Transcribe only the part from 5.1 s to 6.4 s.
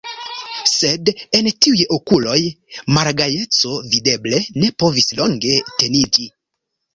longe teniĝi.